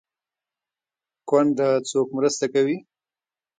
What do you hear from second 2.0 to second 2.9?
مرسته کوي؟